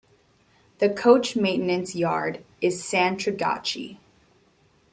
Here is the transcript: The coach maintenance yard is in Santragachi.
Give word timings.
The 0.79 0.89
coach 0.89 1.35
maintenance 1.35 1.93
yard 1.95 2.43
is 2.59 2.91
in 2.91 3.15
Santragachi. 3.17 3.99